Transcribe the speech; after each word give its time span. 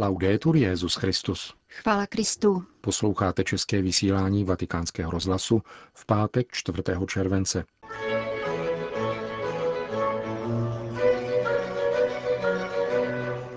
Laudetur 0.00 0.56
Jezus 0.56 0.94
Christus. 0.94 1.54
Chvála 1.68 2.06
Kristu. 2.06 2.64
Posloucháte 2.80 3.44
české 3.44 3.82
vysílání 3.82 4.44
Vatikánského 4.44 5.10
rozhlasu 5.10 5.62
v 5.94 6.06
pátek 6.06 6.52
4. 6.52 6.82
července. 7.06 7.64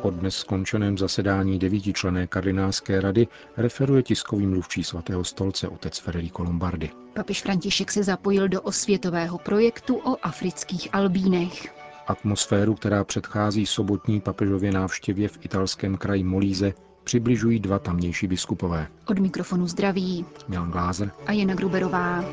O 0.02 0.10
dnes 0.10 0.36
skončeném 0.36 0.98
zasedání 0.98 1.60
devítičlené 1.60 2.28
kardinálské 2.28 3.02
rady 3.02 3.28
referuje 3.58 4.04
tiskový 4.04 4.48
mluvčí 4.48 4.84
svatého 4.84 5.24
stolce 5.24 5.68
otec 5.68 6.00
Federico 6.00 6.44
Lombardi. 6.44 6.92
Papež 7.14 7.42
František 7.42 7.92
se 7.92 8.04
zapojil 8.04 8.48
do 8.48 8.62
osvětového 8.62 9.38
projektu 9.38 9.96
o 9.96 10.26
afrických 10.26 10.88
albínech. 10.94 11.81
Atmosféru, 12.12 12.76
která 12.76 13.04
předchází 13.04 13.66
sobotní 13.66 14.22
papežově 14.22 14.72
návštěvě 14.72 15.28
v 15.28 15.46
italském 15.46 15.98
kraji 15.98 16.24
Molíze, 16.24 16.74
přibližují 17.04 17.60
dva 17.60 17.80
tamnější 17.80 18.28
biskupové. 18.28 18.88
Od 19.08 19.20
mikrofonu 19.20 19.68
zdraví 19.68 20.26
Milan 20.48 20.72
Glázer 20.72 21.12
a 21.26 21.32
Jana 21.32 21.56
Gruberová. 21.56 22.26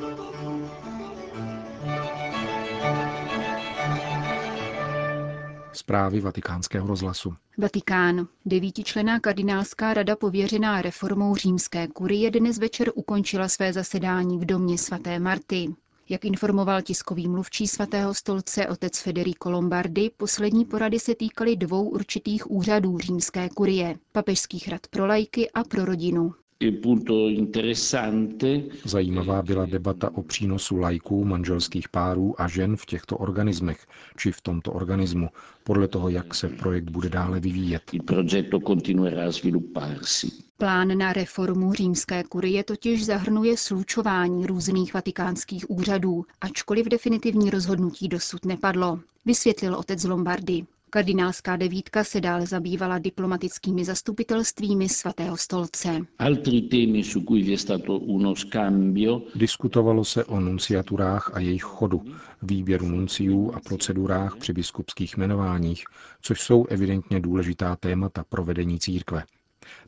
Zprávy 5.73 6.21
vatikánského 6.21 6.87
rozhlasu. 6.87 7.35
Vatikán. 7.59 8.27
Devítičlená 8.47 9.21
kardinálská 9.21 9.95
rada 9.95 10.17
pověřená 10.17 10.83
reformou 10.83 11.37
římské 11.37 11.89
kurie 11.89 12.31
dnes 12.31 12.59
večer 12.59 12.91
ukončila 12.95 13.49
své 13.49 13.73
zasedání 13.73 14.39
v 14.39 14.45
domě 14.45 14.79
svaté 14.79 15.19
Marty. 15.19 15.75
Jak 16.11 16.25
informoval 16.25 16.83
tiskový 16.83 17.29
mluvčí 17.29 17.67
svatého 17.67 18.15
stolce 18.15 18.69
otec 18.69 18.99
Federico 18.99 19.51
Lombardi, 19.51 20.11
poslední 20.17 20.65
porady 20.65 20.99
se 20.99 21.15
týkaly 21.15 21.57
dvou 21.57 21.89
určitých 21.89 22.51
úřadů 22.51 22.99
římské 22.99 23.49
kurie, 23.49 23.97
papežských 24.13 24.69
rad 24.69 24.81
pro 24.91 25.07
lajky 25.07 25.51
a 25.51 25.65
pro 25.65 25.85
rodinu. 25.85 26.35
Zajímavá 28.85 29.43
byla 29.43 29.67
debata 29.67 30.11
o 30.15 30.23
přínosu 30.23 30.77
lajků, 30.77 31.25
manželských 31.25 31.89
párů 31.89 32.41
a 32.41 32.49
žen 32.49 32.77
v 32.77 32.87
těchto 32.87 33.17
organismech, 33.19 33.87
či 34.17 34.33
v 34.33 34.41
tomto 34.41 34.73
organismu, 34.73 35.29
podle 35.65 35.89
toho, 35.89 36.09
jak 36.09 36.35
se 36.35 36.49
projekt 36.49 36.91
bude 36.91 37.09
dále 37.09 37.41
vyvíjet. 37.41 37.83
Plán 40.61 40.99
na 40.99 41.13
reformu 41.13 41.73
římské 41.73 42.25
kurie 42.25 42.65
totiž 42.65 43.07
zahrnuje 43.07 43.57
slučování 43.57 44.47
různých 44.47 44.95
vatikánských 44.95 45.71
úřadů, 45.71 46.25
ačkoliv 46.41 46.87
definitivní 46.87 47.51
rozhodnutí 47.51 48.09
dosud 48.09 48.45
nepadlo, 48.45 49.01
vysvětlil 49.25 49.75
otec 49.77 50.05
Lombardy. 50.05 50.67
Kardinálská 50.91 51.57
devítka 51.57 52.05
se 52.05 52.21
dále 52.21 52.47
zabývala 52.47 52.99
diplomatickými 52.99 53.85
zastupitelstvími 53.85 54.89
svatého 54.89 55.37
stolce. 55.37 56.01
Diskutovalo 59.35 60.05
se 60.05 60.25
o 60.25 60.41
nunciaturách 60.41 61.31
a 61.35 61.41
jejich 61.41 61.63
chodu, 61.63 62.03
výběru 62.43 62.87
nunciů 62.89 63.53
a 63.55 63.61
procedurách 63.61 64.37
při 64.37 64.53
biskupských 64.53 65.17
jmenováních, 65.17 65.85
což 66.23 66.41
jsou 66.41 66.67
evidentně 66.67 67.21
důležitá 67.21 67.77
témata 67.77 68.25
pro 68.29 68.45
vedení 68.45 68.79
církve. 68.79 69.25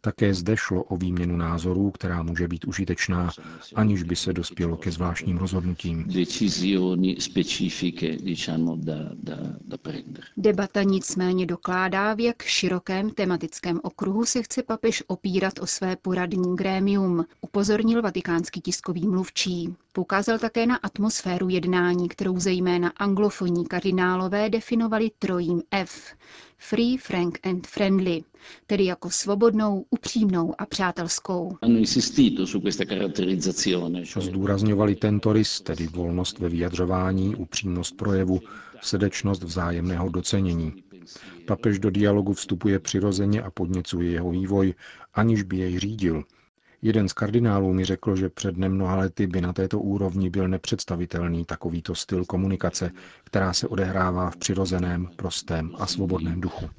Také 0.01 0.35
zde 0.35 0.57
šlo 0.57 0.83
o 0.83 0.97
výměnu 0.97 1.37
názorů, 1.37 1.91
která 1.91 2.23
může 2.23 2.49
být 2.49 2.65
užitečná, 2.65 3.31
aniž 3.75 4.03
by 4.03 4.17
se 4.17 4.33
dospělo 4.33 4.77
ke 4.77 4.91
zvláštním 4.91 5.37
rozhodnutím. 5.37 6.07
Debata 10.37 10.83
nicméně 10.83 11.47
dokládá, 11.47 12.15
v 12.15 12.21
jak 12.21 12.43
širokém 12.43 13.11
tematickém 13.11 13.81
okruhu 13.83 14.25
se 14.25 14.43
chce 14.43 14.63
papež 14.63 15.03
opírat 15.07 15.59
o 15.61 15.67
své 15.67 15.97
poradní 15.97 16.57
grémium, 16.57 17.25
upozornil 17.41 18.03
vatikánský 18.03 18.61
tiskový 18.61 19.09
mluvčí. 19.09 19.75
Poukázal 19.93 20.39
také 20.39 20.67
na 20.67 20.77
atmosféru 20.77 21.49
jednání, 21.49 22.09
kterou 22.09 22.39
zejména 22.39 22.89
anglofonní 22.97 23.67
kardinálové 23.67 24.51
definovali 24.51 25.11
trojím 25.19 25.63
F. 25.71 26.15
Free, 26.59 26.97
frank 26.99 27.39
and 27.47 27.67
friendly, 27.67 28.23
tedy 28.67 28.85
jako 28.85 29.11
svobodnou, 29.11 29.85
upřímnou 29.91 30.55
a 30.61 30.67
přátelskou. 30.67 31.57
Zdůrazňovali 34.21 34.97
tento 34.97 35.33
rys, 35.33 35.61
tedy 35.61 35.87
volnost 35.87 36.39
ve 36.39 36.49
vyjadřování, 36.49 37.37
upřímnost 37.37 37.97
projevu, 37.97 38.41
srdečnost 38.83 39.43
vzájemného 39.43 40.09
docenění. 40.09 40.73
Papež 41.47 41.79
do 41.79 41.91
dialogu 41.91 42.33
vstupuje 42.33 42.79
přirozeně 42.79 43.43
a 43.43 43.51
podněcuje 43.51 44.11
jeho 44.11 44.31
vývoj, 44.31 44.75
aniž 45.15 45.43
by 45.43 45.57
jej 45.57 45.79
řídil– 45.79 46.25
Jeden 46.83 47.09
z 47.09 47.13
kardinálů 47.13 47.73
mi 47.73 47.85
řekl, 47.85 48.17
že 48.17 48.29
před 48.29 48.57
nemnoha 48.57 48.97
lety 48.97 49.27
by 49.27 49.41
na 49.41 49.53
této 49.53 49.81
úrovni 49.81 50.31
byl 50.31 50.49
nepředstavitelný 50.49 51.45
takovýto 51.45 51.95
styl 51.95 52.25
komunikace, 52.25 52.91
která 53.25 53.53
se 53.53 53.69
odehrává 53.69 54.31
v 54.31 54.37
přirozeném, 54.37 55.09
prostém 55.17 55.71
a 55.79 55.87
svobodném 55.87 56.41
duchu. 56.41 56.71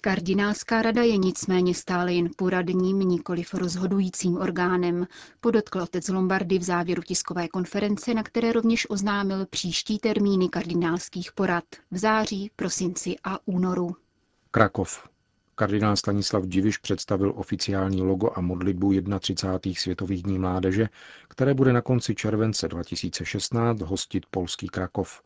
Kardinálská 0.00 0.82
rada 0.82 1.02
je 1.02 1.16
nicméně 1.16 1.74
stále 1.74 2.14
jen 2.14 2.30
poradním, 2.36 2.98
nikoliv 2.98 3.54
rozhodujícím 3.54 4.36
orgánem, 4.36 5.06
podotkl 5.40 5.80
otec 5.80 6.08
Lombardy 6.08 6.58
v 6.58 6.62
závěru 6.62 7.02
tiskové 7.02 7.48
konference, 7.48 8.14
na 8.14 8.22
které 8.22 8.52
rovněž 8.52 8.90
oznámil 8.90 9.46
příští 9.46 9.98
termíny 9.98 10.48
kardinálských 10.48 11.32
porad 11.32 11.64
v 11.90 11.98
září, 11.98 12.50
prosinci 12.56 13.16
a 13.24 13.38
únoru. 13.46 13.96
Krakov. 14.50 15.13
Kardinál 15.54 15.96
Stanislav 15.96 16.44
Diviš 16.46 16.78
představil 16.78 17.32
oficiální 17.36 18.02
logo 18.02 18.30
a 18.34 18.40
modlitbu 18.40 18.92
31. 19.20 19.72
světových 19.76 20.22
dní 20.22 20.38
mládeže, 20.38 20.88
které 21.28 21.54
bude 21.54 21.72
na 21.72 21.80
konci 21.80 22.14
července 22.14 22.68
2016 22.68 23.80
hostit 23.80 24.26
polský 24.30 24.68
Krakov. 24.68 25.22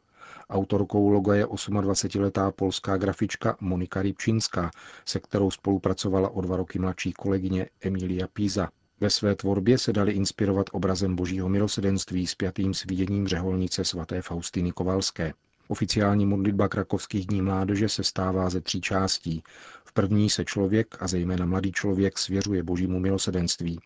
Autorkou 0.50 1.08
loga 1.08 1.34
je 1.34 1.46
28-letá 1.46 2.52
polská 2.52 2.96
grafička 2.96 3.56
Monika 3.60 4.02
Rybčinská, 4.02 4.70
se 5.04 5.20
kterou 5.20 5.50
spolupracovala 5.50 6.28
o 6.28 6.40
dva 6.40 6.56
roky 6.56 6.78
mladší 6.78 7.12
kolegyně 7.12 7.68
Emilia 7.80 8.28
Píza. 8.32 8.68
Ve 9.00 9.10
své 9.10 9.34
tvorbě 9.34 9.78
se 9.78 9.92
dali 9.92 10.12
inspirovat 10.12 10.66
obrazem 10.72 11.16
božího 11.16 11.48
milosedenství 11.48 12.26
spjatým 12.26 12.74
s 12.74 12.84
viděním 12.84 13.28
řeholnice 13.28 13.84
svaté 13.84 14.22
Faustiny 14.22 14.72
Kovalské. 14.72 15.32
Oficiální 15.68 16.26
modlitba 16.26 16.68
krakovských 16.68 17.26
dní 17.26 17.42
mládeže 17.42 17.88
se 17.88 18.04
stává 18.04 18.50
ze 18.50 18.60
tří 18.60 18.80
částí. 18.80 19.42
V 19.84 19.92
první 19.92 20.30
se 20.30 20.44
člověk, 20.44 20.96
a 21.00 21.08
zejména 21.08 21.46
mladý 21.46 21.72
člověk, 21.72 22.18
svěřuje 22.18 22.62
božímu 22.62 23.00
milosedenství. 23.00 23.80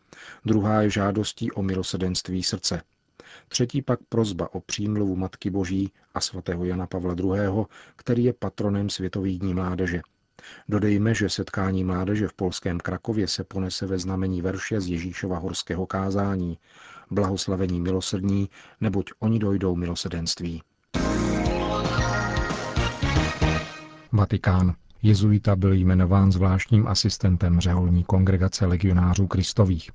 Druhá 0.45 0.83
je 0.83 0.91
žádostí 0.91 1.53
o 1.53 1.63
milosedenství 1.63 2.43
srdce. 2.43 2.83
Třetí 3.49 3.83
pak 3.83 4.01
prozba 4.09 4.55
o 4.55 4.61
přímluvu 4.61 5.17
Matky 5.17 5.51
Boží 5.51 5.93
a 6.15 6.21
svatého 6.21 6.65
Jana 6.65 6.87
Pavla 6.87 7.15
II., 7.19 7.65
který 7.97 8.25
je 8.25 8.33
patronem 8.33 8.91
Světových 8.91 9.39
dní 9.39 9.55
mládeže. 9.55 10.01
Dodejme, 10.69 11.15
že 11.15 11.29
setkání 11.29 11.85
mládeže 11.85 12.29
v 12.29 12.33
polském 12.33 12.79
Krakově 12.81 13.29
se 13.29 13.45
ponese 13.45 13.87
ve 13.87 13.99
znamení 13.99 14.43
verše 14.43 14.81
z 14.81 14.89
Ježíšova 14.89 15.39
horského 15.39 15.87
kázání. 15.87 16.59
Blahoslavení 17.11 17.81
milosrdní, 17.81 18.51
neboť 18.81 19.11
oni 19.19 19.39
dojdou 19.39 19.77
milosedenství. 19.77 20.63
Vatikán. 24.23 24.75
Jezuita 25.03 25.57
byl 25.57 25.73
jmenován 25.73 26.33
zvláštním 26.33 26.87
asistentem 26.87 27.61
řeholní 27.61 28.05
kongregace 28.05 28.67
legionářů 28.67 29.27
kristových. 29.27 29.91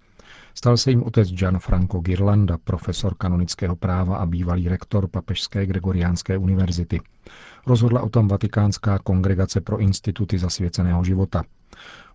Stal 0.56 0.78
se 0.78 0.90
jim 0.90 1.04
otec 1.04 1.30
Gianfranco 1.32 2.00
Girlanda, 2.00 2.58
profesor 2.64 3.16
kanonického 3.16 3.76
práva 3.76 4.18
a 4.18 4.26
bývalý 4.26 4.70
rektor 4.70 5.08
Papežské 5.08 5.66
gregoriánské 5.66 6.38
univerzity. 6.38 7.02
Rozhodla 7.68 8.02
o 8.02 8.10
tom 8.10 8.28
Vatikánská 8.28 9.00
kongregace 9.00 9.62
pro 9.62 9.78
instituty 9.78 10.38
zasvěceného 10.40 11.04
života. 11.04 11.44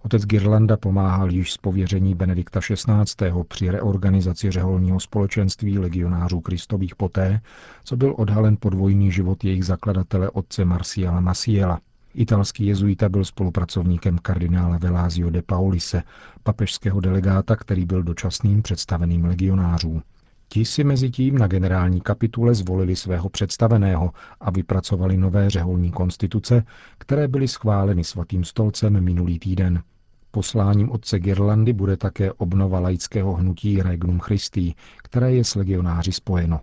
Otec 0.03 0.25
Girlanda 0.25 0.77
pomáhal 0.77 1.31
již 1.31 1.53
z 1.53 1.57
pověření 1.57 2.15
Benedikta 2.15 2.61
XVI. 2.61 3.33
při 3.49 3.71
reorganizaci 3.71 4.51
řeholního 4.51 5.01
společenství 5.01 5.79
legionářů 5.79 6.41
kristových 6.41 6.97
poté, 6.97 7.41
co 7.85 7.97
byl 7.97 8.15
odhalen 8.19 8.57
podvojný 8.61 9.13
život 9.13 9.45
jejich 9.45 9.65
zakladatele 9.65 10.31
otce 10.31 10.65
Marciala 10.65 11.21
Masiela– 11.21 11.81
Italský 12.15 12.67
jezuita 12.67 13.09
byl 13.09 13.25
spolupracovníkem 13.25 14.19
kardinála 14.19 14.79
Velázio 14.79 15.31
de 15.31 15.43
Paulise, 15.43 16.03
papežského 16.43 17.01
delegáta, 17.01 17.57
který 17.57 17.85
byl 17.85 18.03
dočasným 18.03 18.63
představeným 18.63 19.25
legionářů. 19.25 20.03
Ti 20.49 20.65
si 20.65 20.85
mezi 20.85 21.11
tím 21.11 21.39
na 21.39 21.47
generální 21.47 22.01
kapitule 22.01 22.55
zvolili 22.55 22.97
svého 22.97 23.29
představeného 23.29 24.13
a 24.41 24.51
vypracovali 24.51 25.17
nové 25.17 25.51
řeholní 25.51 25.91
konstituce, 25.91 26.65
které 26.99 27.29
byly 27.29 27.49
schváleny 27.49 28.05
svatým 28.05 28.45
stolcem 28.45 29.05
minulý 29.05 29.39
týden. 29.39 29.83
Posláním 30.31 30.91
otce 30.91 31.19
Girlandy 31.19 31.73
bude 31.73 31.97
také 31.97 32.33
obnova 32.33 32.81
laického 32.81 33.33
hnutí 33.33 33.83
Regnum 33.83 34.21
Christi, 34.21 34.75
které 35.03 35.33
je 35.33 35.45
s 35.45 35.55
legionáři 35.55 36.13
spojeno. 36.13 36.61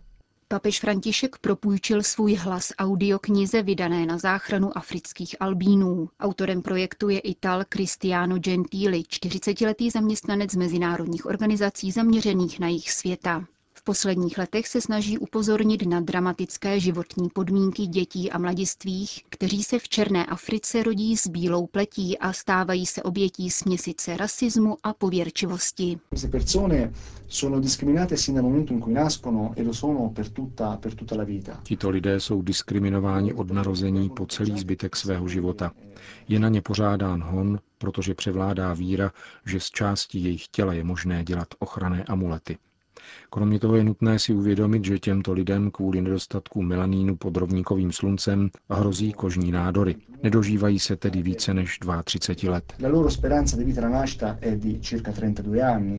Papež 0.51 0.79
František 0.79 1.37
propůjčil 1.37 2.03
svůj 2.03 2.35
hlas 2.35 2.71
audioknize 2.77 3.61
vydané 3.63 4.05
na 4.05 4.17
záchranu 4.17 4.77
afrických 4.77 5.35
albínů. 5.39 6.09
Autorem 6.19 6.61
projektu 6.61 7.09
je 7.09 7.19
Ital 7.19 7.63
Cristiano 7.69 8.39
Gentili, 8.39 9.01
40-letý 9.01 9.89
zaměstnanec 9.89 10.55
mezinárodních 10.55 11.25
organizací 11.25 11.91
zaměřených 11.91 12.59
na 12.59 12.67
jejich 12.67 12.91
světa. 12.91 13.45
V 13.79 13.83
posledních 13.83 14.37
letech 14.37 14.67
se 14.67 14.81
snaží 14.81 15.17
upozornit 15.17 15.85
na 15.85 15.99
dramatické 15.99 16.79
životní 16.79 17.29
podmínky 17.29 17.87
dětí 17.87 18.31
a 18.31 18.37
mladistvých, 18.37 19.23
kteří 19.29 19.63
se 19.63 19.79
v 19.79 19.89
Černé 19.89 20.25
Africe 20.25 20.83
rodí 20.83 21.17
s 21.17 21.27
bílou 21.27 21.67
pletí 21.67 22.17
a 22.17 22.33
stávají 22.33 22.85
se 22.85 23.03
obětí 23.03 23.49
směsice 23.49 24.17
rasismu 24.17 24.77
a 24.83 24.93
pověrčivosti. 24.93 25.99
Tito 31.63 31.89
lidé 31.89 32.19
jsou 32.19 32.41
diskriminováni 32.41 33.33
od 33.33 33.51
narození 33.51 34.09
po 34.09 34.25
celý 34.25 34.59
zbytek 34.59 34.95
svého 34.95 35.27
života. 35.27 35.71
Je 36.27 36.39
na 36.39 36.49
ně 36.49 36.61
pořádán 36.61 37.23
hon, 37.23 37.59
protože 37.77 38.15
převládá 38.15 38.73
víra, 38.73 39.11
že 39.45 39.59
z 39.59 39.69
části 39.69 40.19
jejich 40.19 40.47
těla 40.47 40.73
je 40.73 40.83
možné 40.83 41.23
dělat 41.23 41.47
ochranné 41.59 42.03
amulety. 42.03 42.57
Kromě 43.29 43.59
toho 43.59 43.75
je 43.75 43.83
nutné 43.83 44.19
si 44.19 44.33
uvědomit, 44.33 44.85
že 44.85 44.99
těmto 44.99 45.33
lidem 45.33 45.71
kvůli 45.71 46.01
nedostatku 46.01 46.61
melanínu 46.61 47.15
pod 47.15 47.37
rovníkovým 47.37 47.91
sluncem 47.91 48.49
hrozí 48.69 49.13
kožní 49.13 49.51
nádory. 49.51 49.95
Nedožívají 50.23 50.79
se 50.79 50.95
tedy 50.95 51.21
více 51.21 51.53
než 51.53 51.79
32 52.03 52.53
let. 52.53 52.73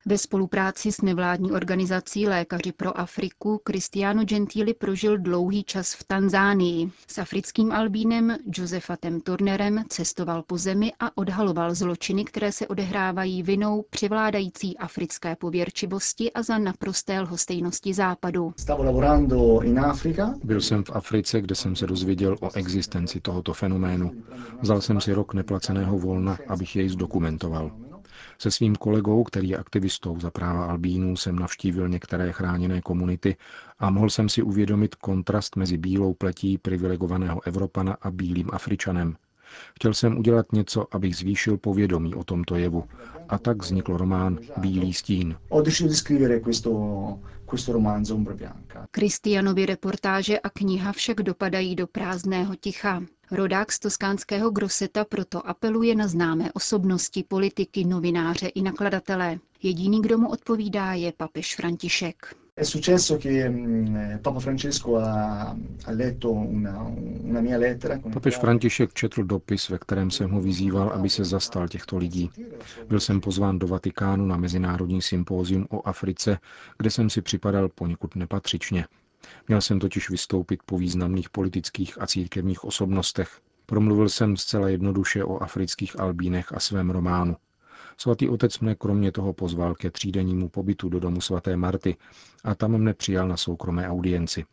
Ve 0.06 0.18
spolupráci 0.18 0.92
s 0.92 1.00
nevládní 1.02 1.52
organizací 1.52 2.26
Lékaři 2.26 2.72
pro 2.72 2.98
Afriku 3.00 3.60
Cristiano 3.66 4.24
Gentili 4.24 4.74
prožil 4.74 5.18
dlouhý 5.18 5.64
čas 5.64 5.94
v 5.94 6.04
Tanzánii. 6.04 6.90
S 7.06 7.18
africkým 7.18 7.72
albínem 7.72 8.36
Josefatem 8.56 9.20
Turnerem 9.20 9.84
cestoval 9.88 10.42
po 10.42 10.58
zemi 10.58 10.92
a 11.00 11.16
odhaloval 11.16 11.74
zločiny, 11.74 12.24
které 12.24 12.52
se 12.52 12.66
odehrávají 12.66 13.42
vinou 13.42 13.84
převládající 13.90 14.78
africké 14.78 15.36
pověrčivosti 15.36 16.32
a 16.32 16.42
za 16.42 16.58
naprosté 16.90 17.20
lhostejnosti 17.20 17.94
západu. 17.94 18.54
Byl 20.44 20.60
jsem 20.60 20.84
v 20.84 20.90
Africe, 20.90 21.40
kde 21.40 21.54
jsem 21.54 21.76
se 21.76 21.86
dozvěděl 21.86 22.36
o 22.40 22.50
existenci 22.54 23.20
tohoto 23.20 23.52
fenoménu. 23.54 24.12
Vzal 24.62 24.80
jsem 24.80 25.00
si 25.00 25.12
rok 25.12 25.34
neplaceného 25.34 25.98
volna, 25.98 26.38
abych 26.48 26.76
jej 26.76 26.88
zdokumentoval. 26.88 27.70
Se 28.38 28.50
svým 28.50 28.76
kolegou, 28.76 29.24
který 29.24 29.48
je 29.48 29.56
aktivistou 29.56 30.20
za 30.20 30.30
práva 30.30 30.66
albínů, 30.66 31.16
jsem 31.16 31.38
navštívil 31.38 31.88
některé 31.88 32.32
chráněné 32.32 32.80
komunity 32.80 33.36
a 33.78 33.90
mohl 33.90 34.10
jsem 34.10 34.28
si 34.28 34.42
uvědomit 34.42 34.94
kontrast 34.94 35.56
mezi 35.56 35.76
bílou 35.78 36.14
pletí 36.14 36.58
privilegovaného 36.58 37.40
Evropana 37.46 37.96
a 38.02 38.10
bílým 38.10 38.48
Afričanem. 38.52 39.16
Chtěl 39.74 39.94
jsem 39.94 40.18
udělat 40.18 40.52
něco, 40.52 40.86
abych 40.90 41.16
zvýšil 41.16 41.56
povědomí 41.56 42.14
o 42.14 42.24
tomto 42.24 42.56
jevu. 42.56 42.84
A 43.28 43.38
tak 43.38 43.62
vznikl 43.62 43.96
román 43.96 44.38
Bílý 44.56 44.92
stín. 44.92 45.36
Kristianovi 48.90 49.66
reportáže 49.66 50.38
a 50.38 50.50
kniha 50.50 50.92
však 50.92 51.16
dopadají 51.16 51.76
do 51.76 51.86
prázdného 51.86 52.56
ticha. 52.56 53.02
Rodák 53.30 53.72
z 53.72 53.78
toskánského 53.78 54.50
Groseta 54.50 55.04
proto 55.04 55.48
apeluje 55.48 55.94
na 55.94 56.08
známé 56.08 56.52
osobnosti, 56.52 57.24
politiky, 57.28 57.84
novináře 57.84 58.48
i 58.48 58.62
nakladatele. 58.62 59.38
Jediný, 59.62 60.02
kdo 60.02 60.18
mu 60.18 60.28
odpovídá, 60.28 60.92
je 60.92 61.12
papež 61.12 61.56
František. 61.56 62.34
È 62.60 62.64
successo 62.64 63.16
che 63.16 63.48
mm, 63.48 64.18
Papa 64.20 64.38
Francesco 64.38 64.98
ha, 64.98 65.56
ha 65.84 65.92
letto 65.92 66.30
una, 66.30 66.92
una 67.22 67.40
mia 67.40 67.56
lettera. 67.56 67.98
Papež 67.98 68.36
František 68.36 68.92
četl 68.92 69.22
dopis, 69.24 69.68
ve 69.68 69.78
kterém 69.78 70.10
jsem 70.10 70.30
ho 70.30 70.40
vyzýval, 70.40 70.88
aby 70.88 71.08
se 71.10 71.24
zastal 71.24 71.68
těchto 71.68 71.96
lidí. 71.96 72.30
Byl 72.88 73.00
jsem 73.00 73.20
pozván 73.20 73.58
do 73.58 73.66
Vatikánu 73.66 74.26
na 74.26 74.36
mezinárodní 74.36 75.02
sympózium 75.02 75.66
o 75.70 75.88
Africe, 75.88 76.38
kde 76.78 76.90
jsem 76.90 77.10
si 77.10 77.22
připadal 77.22 77.68
poněkud 77.68 78.16
nepatřičně. 78.16 78.86
Měl 79.48 79.60
jsem 79.60 79.78
totiž 79.78 80.10
vystoupit 80.10 80.60
po 80.66 80.78
významných 80.78 81.30
politických 81.30 82.02
a 82.02 82.06
církevních 82.06 82.64
osobnostech. 82.64 83.40
Promluvil 83.66 84.08
jsem 84.08 84.36
zcela 84.36 84.68
jednoduše 84.68 85.24
o 85.24 85.42
afrických 85.42 86.00
albínech 86.00 86.52
a 86.52 86.60
svém 86.60 86.90
románu. 86.90 87.36
Svatý 88.02 88.28
otec 88.28 88.58
mne 88.58 88.74
kromě 88.74 89.12
toho 89.12 89.32
pozval 89.32 89.74
ke 89.74 89.90
třídennímu 89.90 90.48
pobytu 90.48 90.88
do 90.88 91.00
domu 91.00 91.20
svaté 91.20 91.56
Marty 91.56 91.96
a 92.44 92.54
tam 92.54 92.78
mne 92.78 92.94
přijal 92.94 93.28
na 93.28 93.36
soukromé 93.36 93.88
audienci. 93.88 94.44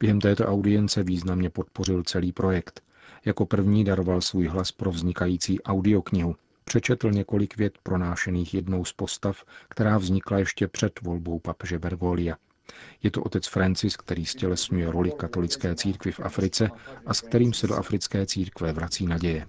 Během 0.00 0.20
této 0.20 0.46
audience 0.46 1.02
významně 1.02 1.50
podpořil 1.50 2.02
celý 2.02 2.32
projekt. 2.32 2.82
Jako 3.24 3.46
první 3.46 3.84
daroval 3.84 4.20
svůj 4.20 4.46
hlas 4.46 4.72
pro 4.72 4.90
vznikající 4.90 5.62
audioknihu. 5.62 6.36
Přečetl 6.64 7.10
několik 7.10 7.56
vět 7.56 7.78
pronášených 7.82 8.54
jednou 8.54 8.84
z 8.84 8.92
postav, 8.92 9.44
která 9.68 9.98
vznikla 9.98 10.38
ještě 10.38 10.68
před 10.68 11.00
volbou 11.02 11.38
papeže 11.38 11.78
Bergolia. 11.78 12.36
Je 13.02 13.10
to 13.10 13.22
otec 13.22 13.46
Francis, 13.46 13.96
který 13.96 14.26
stělesňuje 14.26 14.90
roli 14.90 15.12
katolické 15.18 15.74
církvy 15.74 16.12
v 16.12 16.20
Africe 16.20 16.70
a 17.06 17.14
s 17.14 17.20
kterým 17.20 17.52
se 17.52 17.66
do 17.66 17.74
africké 17.74 18.26
církve 18.26 18.72
vrací 18.72 19.06
naděje. 19.06 19.46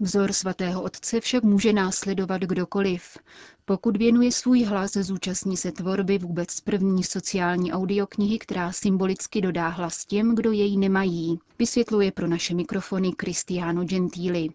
Vzor 0.00 0.32
svatého 0.32 0.82
otce 0.82 1.20
však 1.20 1.42
může 1.42 1.72
následovat 1.72 2.42
kdokoliv. 2.42 3.18
Pokud 3.64 3.96
věnuje 3.96 4.32
svůj 4.32 4.64
hlas, 4.64 4.92
zúčastní 4.92 5.56
se 5.56 5.72
tvorby 5.72 6.18
vůbec 6.18 6.60
první 6.60 7.04
sociální 7.04 7.72
audioknihy, 7.72 8.38
která 8.38 8.72
symbolicky 8.72 9.40
dodá 9.40 9.68
hlas 9.68 10.06
těm, 10.06 10.34
kdo 10.34 10.52
jej 10.52 10.76
nemají, 10.76 11.38
vysvětluje 11.58 12.12
pro 12.12 12.26
naše 12.26 12.54
mikrofony 12.54 13.12
Cristiano 13.20 13.84
Gentili. 13.84 14.48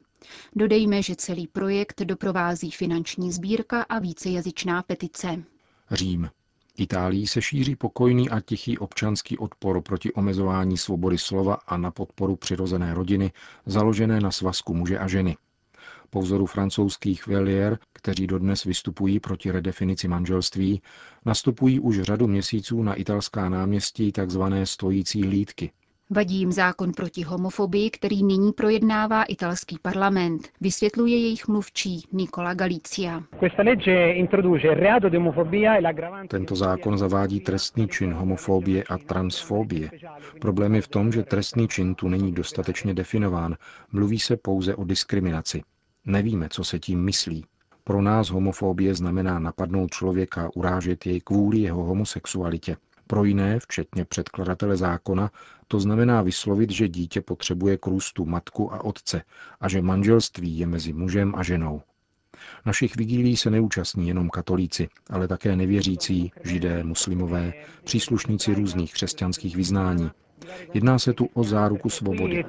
Dodejme, 0.56 1.02
že 1.02 1.16
celý 1.16 1.48
projekt 1.48 2.02
doprovází 2.02 2.72
finanční 2.72 3.32
sbírka 3.32 3.82
a 3.82 4.00
vícejazyčná 4.00 4.84
petice. 4.84 5.44
Řím. 5.92 6.30
Itálii 6.78 7.28
se 7.28 7.42
šíří 7.42 7.76
pokojný 7.76 8.30
a 8.30 8.40
tichý 8.40 8.78
občanský 8.78 9.38
odpor 9.38 9.82
proti 9.82 10.14
omezování 10.14 10.78
svobody 10.78 11.18
slova 11.18 11.54
a 11.54 11.78
na 11.78 11.92
podporu 11.92 12.36
přirozené 12.36 12.94
rodiny, 12.94 13.32
založené 13.66 14.20
na 14.20 14.32
svazku 14.32 14.74
muže 14.74 15.00
a 15.00 15.08
ženy. 15.08 15.38
Po 16.10 16.22
vzoru 16.22 16.46
francouzských 16.46 17.28
velier, 17.28 17.80
kteří 17.94 18.28
dodnes 18.28 18.64
vystupují 18.64 19.20
proti 19.20 19.52
redefinici 19.52 20.08
manželství, 20.08 20.82
nastupují 21.26 21.80
už 21.80 22.02
řadu 22.02 22.28
měsíců 22.28 22.84
na 22.84 22.94
italská 22.94 23.50
náměstí 23.50 24.12
tzv. 24.12 24.42
stojící 24.64 25.24
hlídky– 25.24 25.72
Vadí 26.10 26.36
jim 26.36 26.52
zákon 26.52 26.92
proti 26.92 27.24
homofobii, 27.24 27.90
který 27.90 28.24
nyní 28.24 28.54
projednává 28.54 29.24
italský 29.24 29.78
parlament, 29.82 30.50
vysvětluje 30.62 31.18
jejich 31.18 31.48
mluvčí 31.48 32.02
Nikola 32.12 32.54
Galizia. 32.54 33.24
E 33.42 33.50
Tento 36.28 36.56
zákon 36.56 36.98
zavádí 36.98 37.40
trestný 37.40 37.88
čin 37.88 38.14
homofobie 38.14 38.84
a 38.84 38.98
transfobie. 38.98 39.92
Problém 40.42 40.76
je 40.76 40.82
v 40.82 40.88
tom, 40.88 41.12
že 41.12 41.24
trestný 41.24 41.68
čin 41.68 41.96
tu 41.96 42.08
není 42.08 42.32
dostatečně 42.32 42.94
definován, 42.94 43.56
mluví 43.92 44.20
se 44.20 44.38
pouze 44.38 44.76
o 44.76 44.84
diskriminaci. 44.84 45.62
Nevíme, 46.06 46.50
co 46.50 46.64
se 46.64 46.80
tím 46.80 47.04
myslí. 47.04 47.46
Pro 47.84 48.02
nás 48.02 48.30
homofobie 48.30 48.96
znamená 48.96 49.40
napadnout 49.40 49.92
člověka, 49.92 50.50
urážet 50.56 51.06
jej 51.06 51.22
kvůli 51.22 51.60
jeho 51.60 51.84
homosexualitě. 51.84 52.78
Pro 53.08 53.24
jiné, 53.24 53.60
včetně 53.60 54.06
předkladatele 54.06 54.78
zákona, 54.78 55.32
to 55.68 55.80
znamená 55.80 56.22
vyslovit, 56.22 56.72
že 56.72 56.88
dítě 56.88 57.22
potřebuje 57.22 57.78
k 57.78 57.88
růstu 57.88 58.26
matku 58.26 58.74
a 58.74 58.84
otce 58.84 59.22
a 59.60 59.70
že 59.70 59.82
manželství 59.82 60.58
je 60.58 60.68
mezi 60.68 60.94
mužem 60.94 61.36
a 61.36 61.44
ženou. 61.44 61.82
Našich 62.66 62.96
vigílí 62.96 63.38
se 63.38 63.50
neúčastní 63.50 64.08
jenom 64.08 64.30
katolíci, 64.30 64.88
ale 65.10 65.28
také 65.28 65.56
nevěřící, 65.56 66.32
židé, 66.44 66.84
muslimové, 66.84 67.54
příslušníci 67.84 68.54
různých 68.54 68.94
křesťanských 68.94 69.56
vyznání. 69.56 70.12
Jedná 70.74 71.00
se 71.00 71.14
tu 71.14 71.30
o 71.34 71.44
záruku 71.44 71.90
svobody. 71.90 72.46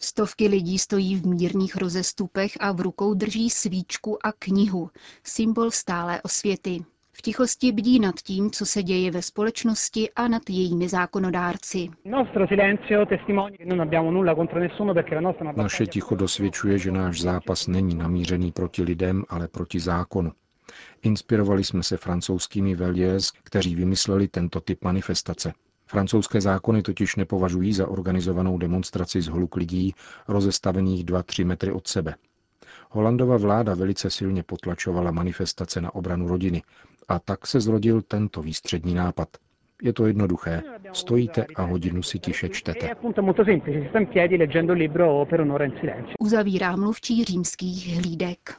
Stovky 0.00 0.48
lidí 0.48 0.78
stojí 0.78 1.16
v 1.16 1.26
mírných 1.26 1.76
rozestupech 1.76 2.52
a 2.60 2.72
v 2.72 2.80
rukou 2.80 3.14
drží 3.14 3.50
svíčku 3.50 4.26
a 4.26 4.32
knihu, 4.32 4.90
symbol 5.24 5.70
stálé 5.70 6.22
osvěty. 6.22 6.84
V 7.16 7.22
tichosti 7.22 7.72
bdí 7.72 8.00
nad 8.00 8.14
tím, 8.14 8.50
co 8.50 8.66
se 8.66 8.82
děje 8.82 9.10
ve 9.10 9.22
společnosti 9.22 10.10
a 10.16 10.28
nad 10.28 10.42
jejími 10.50 10.88
zákonodárci. 10.88 11.88
Naše 15.56 15.86
ticho 15.86 16.14
dosvědčuje, 16.14 16.78
že 16.78 16.92
náš 16.92 17.20
zápas 17.20 17.66
není 17.66 17.94
namířený 17.94 18.52
proti 18.52 18.82
lidem, 18.82 19.24
ale 19.28 19.48
proti 19.48 19.80
zákonu. 19.80 20.32
Inspirovali 21.02 21.64
jsme 21.64 21.82
se 21.82 21.96
francouzskými 21.96 22.74
veliers, 22.74 23.30
kteří 23.30 23.74
vymysleli 23.74 24.28
tento 24.28 24.60
typ 24.60 24.84
manifestace. 24.84 25.52
Francouzské 25.86 26.40
zákony 26.40 26.82
totiž 26.82 27.16
nepovažují 27.16 27.72
za 27.72 27.88
organizovanou 27.88 28.58
demonstraci 28.58 29.22
z 29.22 29.26
hluk 29.26 29.56
lidí 29.56 29.94
rozestavených 30.28 31.04
2-3 31.04 31.46
metry 31.46 31.72
od 31.72 31.86
sebe. 31.88 32.14
Holandova 32.94 33.36
vláda 33.36 33.74
velice 33.74 34.10
silně 34.10 34.42
potlačovala 34.42 35.10
manifestace 35.10 35.80
na 35.80 35.94
obranu 35.94 36.28
rodiny 36.28 36.62
a 37.08 37.18
tak 37.18 37.46
se 37.46 37.60
zrodil 37.60 38.02
tento 38.02 38.42
výstřední 38.42 38.94
nápad. 38.94 39.28
Je 39.82 39.92
to 39.92 40.06
jednoduché. 40.06 40.62
Stojíte 40.92 41.46
a 41.56 41.62
hodinu 41.62 42.02
si 42.02 42.18
tiše 42.18 42.48
čtete. 42.48 42.90
Uzavírá 46.18 46.76
mluvčí 46.76 47.24
římských 47.24 47.96
hlídek. 47.96 48.54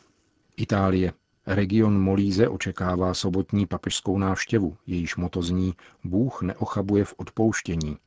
Itálie. 0.58 1.12
Region 1.48 2.02
Molíze 2.02 2.48
očekává 2.48 3.14
sobotní 3.14 3.66
papežskou 3.66 4.18
návštěvu, 4.18 4.78
jejíž 4.88 5.16
moto 5.16 5.42
zní 5.42 5.74
Bůh 6.04 6.42
neochabuje 6.42 7.06
v 7.06 7.14
odpouštění. 7.18 7.98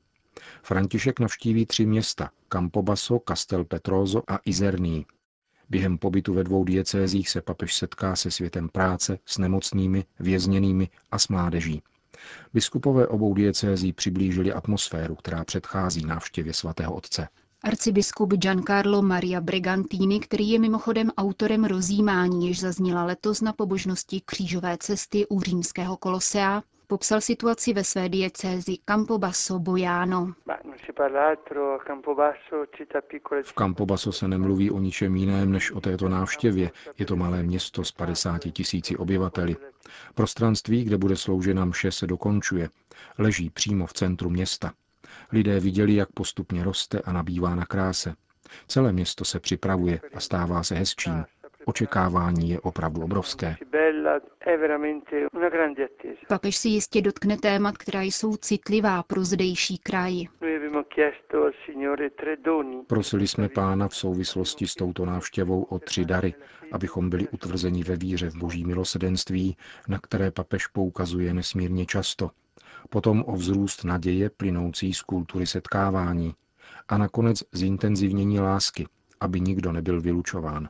František 0.62 1.20
navštíví 1.20 1.66
tři 1.66 1.86
města 1.86 2.30
Campobasso, 2.48 3.20
Castel 3.28 3.64
Petroso 3.64 4.22
a 4.28 4.38
Izerní. 4.44 5.06
Během 5.70 5.98
pobytu 5.98 6.34
ve 6.34 6.44
dvou 6.44 6.64
diecézích 6.64 7.28
se 7.28 7.42
papež 7.42 7.74
setká 7.76 8.16
se 8.16 8.30
světem 8.30 8.68
práce, 8.68 9.18
s 9.26 9.38
nemocnými, 9.38 10.04
vězněnými 10.20 10.88
a 11.10 11.18
s 11.18 11.28
mládeží. 11.28 11.82
Biskupové 12.54 13.06
obou 13.06 13.34
diecézí 13.34 13.92
přiblížili 13.92 14.52
atmosféru, 14.52 15.14
která 15.14 15.44
předchází 15.44 16.06
návštěvě 16.06 16.52
svatého 16.54 16.94
otce. 16.94 17.28
Arcibiskup 17.62 18.32
Giancarlo 18.32 19.02
Maria 19.02 19.40
Brigantini, 19.40 20.20
který 20.20 20.50
je 20.50 20.58
mimochodem 20.58 21.10
autorem 21.16 21.64
rozjímání, 21.64 22.48
jež 22.48 22.60
zazněla 22.60 23.04
letos 23.04 23.40
na 23.40 23.52
pobožnosti 23.52 24.22
křížové 24.24 24.76
cesty 24.80 25.26
u 25.28 25.40
římského 25.40 25.96
kolosea, 25.96 26.62
popsal 26.88 27.20
situaci 27.20 27.72
ve 27.72 27.84
své 27.84 28.08
diecézi 28.08 28.78
Campobasso 28.84 29.58
Bojano. 29.58 30.32
V 33.42 33.52
Campobasso 33.52 34.12
se 34.12 34.28
nemluví 34.28 34.70
o 34.70 34.78
ničem 34.78 35.16
jiném 35.16 35.52
než 35.52 35.70
o 35.70 35.80
této 35.80 36.08
návštěvě. 36.08 36.70
Je 36.98 37.06
to 37.06 37.16
malé 37.16 37.42
město 37.42 37.84
s 37.84 37.92
50 37.92 38.38
tisíci 38.52 38.96
obyvateli. 38.96 39.56
Prostranství, 40.14 40.84
kde 40.84 40.98
bude 40.98 41.16
sloužena 41.16 41.64
mše, 41.64 41.92
se 41.92 42.06
dokončuje. 42.06 42.68
Leží 43.18 43.50
přímo 43.50 43.86
v 43.86 43.92
centru 43.92 44.30
města. 44.30 44.72
Lidé 45.32 45.60
viděli, 45.60 45.94
jak 45.94 46.08
postupně 46.12 46.64
roste 46.64 47.00
a 47.00 47.12
nabývá 47.12 47.54
na 47.54 47.66
kráse. 47.66 48.14
Celé 48.66 48.92
město 48.92 49.24
se 49.24 49.40
připravuje 49.40 50.00
a 50.14 50.20
stává 50.20 50.62
se 50.62 50.74
hezčím. 50.74 51.24
Očekávání 51.64 52.50
je 52.50 52.60
opravdu 52.60 53.02
obrovské. 53.02 53.56
Papež 56.28 56.56
si 56.56 56.68
jistě 56.68 57.02
dotkne 57.02 57.36
témat, 57.36 57.78
která 57.78 58.02
jsou 58.02 58.36
citlivá 58.36 59.02
pro 59.02 59.24
zdejší 59.24 59.78
kraj. 59.78 60.24
Prosili 62.86 63.28
jsme 63.28 63.48
pána 63.48 63.88
v 63.88 63.96
souvislosti 63.96 64.66
s 64.66 64.74
touto 64.74 65.04
návštěvou 65.04 65.62
o 65.62 65.78
tři 65.78 66.04
dary, 66.04 66.34
abychom 66.72 67.10
byli 67.10 67.28
utvrzeni 67.28 67.82
ve 67.82 67.96
víře 67.96 68.30
v 68.30 68.36
boží 68.36 68.64
milosedenství, 68.64 69.56
na 69.88 69.98
které 69.98 70.30
papež 70.30 70.66
poukazuje 70.66 71.34
nesmírně 71.34 71.86
často. 71.86 72.30
Potom 72.90 73.24
o 73.26 73.32
vzrůst 73.32 73.84
naděje 73.84 74.30
plynoucí 74.30 74.94
z 74.94 75.02
kultury 75.02 75.46
setkávání 75.46 76.34
a 76.88 76.98
nakonec 76.98 77.42
zintenzivnění 77.52 78.40
lásky, 78.40 78.86
aby 79.20 79.40
nikdo 79.40 79.72
nebyl 79.72 80.00
vylučován. 80.00 80.68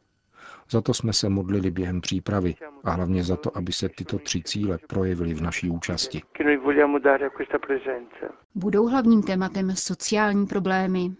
Za 0.70 0.80
to 0.80 0.94
jsme 0.94 1.12
se 1.12 1.28
modlili 1.28 1.70
během 1.70 2.00
přípravy 2.00 2.54
a 2.84 2.90
hlavně 2.90 3.24
za 3.24 3.36
to, 3.36 3.56
aby 3.56 3.72
se 3.72 3.88
tyto 3.88 4.18
tři 4.18 4.42
cíle 4.42 4.78
projevily 4.86 5.34
v 5.34 5.42
naší 5.42 5.70
účasti. 5.70 6.22
Budou 8.54 8.88
hlavním 8.88 9.22
tématem 9.22 9.76
sociální 9.76 10.46
problémy. 10.46 11.10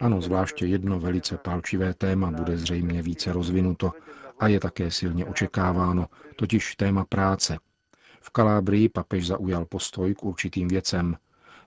Ano, 0.00 0.20
zvláště 0.20 0.66
jedno 0.66 1.00
velice 1.00 1.38
palčivé 1.38 1.94
téma 1.94 2.30
bude 2.30 2.56
zřejmě 2.56 3.02
více 3.02 3.32
rozvinuto 3.32 3.92
a 4.38 4.48
je 4.48 4.60
také 4.60 4.90
silně 4.90 5.26
očekáváno, 5.26 6.06
totiž 6.36 6.76
téma 6.76 7.04
práce. 7.04 7.58
V 8.20 8.30
Kalábrii 8.30 8.88
papež 8.88 9.26
zaujal 9.26 9.64
postoj 9.64 10.14
k 10.14 10.24
určitým 10.24 10.68
věcem. 10.68 11.16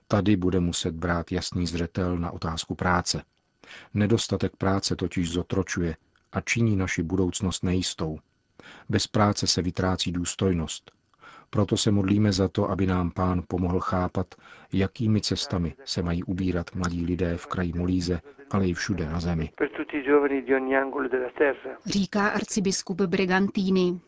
Tady 0.08 0.36
bude 0.36 0.60
muset 0.60 0.94
brát 0.94 1.32
jasný 1.32 1.66
zřetel 1.66 2.18
na 2.18 2.30
otázku 2.30 2.74
práce. 2.74 3.22
Nedostatek 3.94 4.56
práce 4.56 4.96
totiž 4.96 5.30
zotročuje 5.32 5.96
a 6.32 6.40
činí 6.40 6.76
naši 6.76 7.02
budoucnost 7.02 7.64
nejistou. 7.64 8.18
Bez 8.88 9.06
práce 9.06 9.46
se 9.46 9.62
vytrácí 9.62 10.12
důstojnost. 10.12 10.90
Proto 11.50 11.76
se 11.76 11.90
modlíme 11.90 12.32
za 12.32 12.48
to, 12.48 12.70
aby 12.70 12.86
nám 12.86 13.10
pán 13.10 13.42
pomohl 13.48 13.80
chápat, 13.80 14.34
jakými 14.72 15.20
cestami 15.20 15.74
se 15.84 16.02
mají 16.02 16.22
ubírat 16.24 16.74
mladí 16.74 17.04
lidé 17.06 17.36
v 17.36 17.46
kraji 17.46 17.72
Molíze, 17.76 18.20
ale 18.50 18.68
i 18.68 18.74
všude 18.74 19.06
na 19.06 19.20
zemi. 19.20 19.50
Říká 21.86 22.28
arcibiskup 22.28 23.00
Brigantini. 23.00 24.00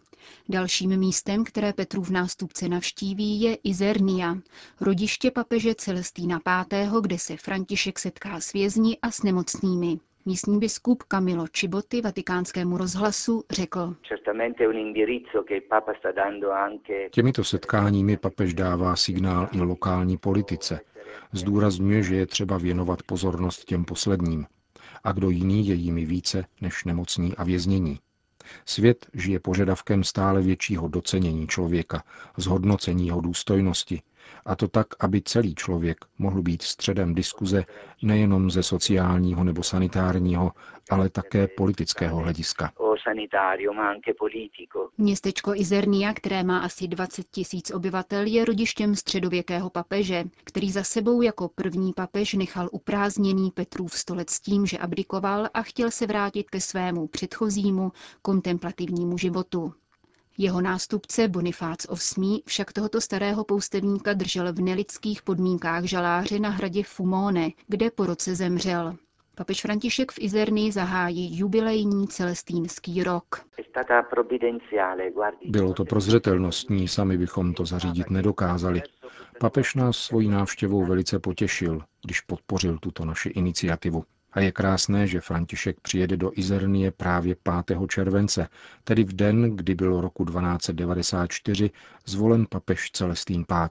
Dalším 0.48 0.96
místem, 0.96 1.44
které 1.44 1.72
Petrův 1.72 2.10
nástupce 2.10 2.68
navštíví, 2.68 3.40
je 3.40 3.54
Izernia, 3.54 4.36
rodiště 4.80 5.30
papeže 5.30 5.74
Celestína 5.74 6.40
V., 6.46 7.00
kde 7.00 7.18
se 7.18 7.36
František 7.36 7.98
setká 7.98 8.40
s 8.40 8.52
vězni 8.52 8.98
a 9.02 9.10
s 9.10 9.22
nemocnými. 9.22 9.98
Místní 10.26 10.58
biskup 10.58 11.02
Camilo 11.02 11.48
Čiboty 11.48 12.00
vatikánskému 12.00 12.76
rozhlasu 12.76 13.44
řekl. 13.50 13.96
Těmito 17.10 17.44
setkáními 17.44 18.16
papež 18.16 18.54
dává 18.54 18.96
signál 18.96 19.48
i 19.52 19.60
lokální 19.60 20.16
politice. 20.18 20.80
Zdůrazňuje, 21.32 22.02
že 22.02 22.14
je 22.16 22.26
třeba 22.26 22.58
věnovat 22.58 23.02
pozornost 23.02 23.64
těm 23.64 23.84
posledním. 23.84 24.46
A 25.04 25.12
kdo 25.12 25.30
jiný 25.30 25.68
je 25.68 25.74
jimi 25.74 26.04
více 26.04 26.44
než 26.60 26.84
nemocní 26.84 27.36
a 27.36 27.44
věznění. 27.44 28.00
Svět 28.66 29.06
žije 29.14 29.40
požadavkem 29.40 30.04
stále 30.04 30.42
většího 30.42 30.88
docenění 30.88 31.46
člověka, 31.48 32.04
zhodnocení 32.36 33.06
jeho 33.06 33.20
důstojnosti, 33.20 34.02
a 34.44 34.56
to 34.56 34.68
tak, 34.68 34.86
aby 35.00 35.22
celý 35.22 35.54
člověk 35.54 35.96
mohl 36.18 36.42
být 36.42 36.62
středem 36.62 37.14
diskuze 37.14 37.64
nejenom 38.02 38.50
ze 38.50 38.62
sociálního 38.62 39.44
nebo 39.44 39.62
sanitárního, 39.62 40.52
ale 40.90 41.08
také 41.08 41.48
politického 41.48 42.16
hlediska. 42.16 42.72
Městečko 44.98 45.54
Izernia, 45.54 46.14
které 46.14 46.42
má 46.42 46.58
asi 46.58 46.88
20 46.88 47.26
tisíc 47.30 47.70
obyvatel, 47.70 48.26
je 48.26 48.44
rodištěm 48.44 48.94
středověkého 48.94 49.70
papeže, 49.70 50.24
který 50.44 50.70
za 50.70 50.82
sebou 50.82 51.22
jako 51.22 51.48
první 51.48 51.92
papež 51.92 52.34
nechal 52.34 52.68
uprázdněný 52.72 53.50
Petrův 53.50 53.94
stolec 53.94 54.40
tím, 54.40 54.66
že 54.66 54.78
abdikoval 54.78 55.48
a 55.54 55.62
chtěl 55.62 55.90
se 55.90 56.06
vrátit 56.06 56.50
ke 56.50 56.60
svému 56.60 57.06
předchozímu 57.06 57.92
kontemplativnímu 58.22 59.18
životu. 59.18 59.72
Jeho 60.42 60.60
nástupce 60.60 61.28
Bonifác 61.28 61.86
VIII. 62.18 62.42
však 62.46 62.72
tohoto 62.72 63.00
starého 63.00 63.44
poustevníka 63.44 64.12
držel 64.12 64.52
v 64.52 64.60
nelidských 64.60 65.22
podmínkách 65.22 65.84
žaláře 65.84 66.38
na 66.38 66.50
hradě 66.50 66.82
Fumone, 66.82 67.50
kde 67.68 67.90
po 67.90 68.06
roce 68.06 68.34
zemřel. 68.34 68.96
Papež 69.34 69.60
František 69.60 70.12
v 70.12 70.18
Izernii 70.18 70.72
zahájí 70.72 71.38
jubilejní 71.38 72.08
celestínský 72.08 73.02
rok. 73.02 73.44
Bylo 75.44 75.74
to 75.74 75.84
prozřetelnostní, 75.84 76.88
sami 76.88 77.18
bychom 77.18 77.54
to 77.54 77.64
zařídit 77.64 78.10
nedokázali. 78.10 78.82
Papež 79.40 79.74
nás 79.74 79.96
svojí 79.96 80.28
návštěvou 80.28 80.86
velice 80.86 81.18
potěšil, 81.18 81.80
když 82.04 82.20
podpořil 82.20 82.78
tuto 82.78 83.04
naši 83.04 83.28
iniciativu. 83.28 84.04
A 84.32 84.40
je 84.40 84.52
krásné, 84.52 85.06
že 85.06 85.20
František 85.20 85.80
přijede 85.80 86.16
do 86.16 86.30
Izernie 86.34 86.90
právě 86.90 87.36
5. 87.66 87.78
července, 87.88 88.48
tedy 88.84 89.04
v 89.04 89.12
den, 89.12 89.56
kdy 89.56 89.74
bylo 89.74 90.00
roku 90.00 90.24
1294 90.24 91.70
zvolen 92.06 92.46
papež 92.50 92.90
Celestín 92.90 93.44
V. 93.50 93.68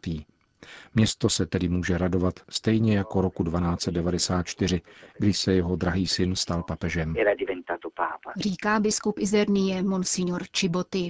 Město 0.95 1.29
se 1.29 1.45
tedy 1.45 1.69
může 1.69 1.97
radovat 1.97 2.39
stejně 2.49 2.97
jako 2.97 3.21
roku 3.21 3.43
1294, 3.43 4.81
kdy 5.19 5.33
se 5.33 5.53
jeho 5.53 5.75
drahý 5.75 6.07
syn 6.07 6.35
stal 6.35 6.63
papežem. 6.63 7.15
Říká 8.37 8.79
biskup 8.79 9.19
Izernie 9.19 9.83
Monsignor 9.83 10.43
Čiboty. 10.51 11.09